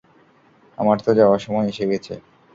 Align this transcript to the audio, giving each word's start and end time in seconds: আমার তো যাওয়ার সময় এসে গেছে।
আমার 0.77 0.97
তো 1.05 1.11
যাওয়ার 1.19 1.39
সময় 1.39 1.67
এসে 1.67 1.85
গেছে। 1.91 2.13